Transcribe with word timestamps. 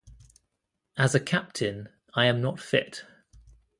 As 0.97 1.13
a 1.13 1.19
captain, 1.19 1.87
I 2.15 2.25
am 2.25 2.41
not 2.41 2.59
fit'. 2.59 3.05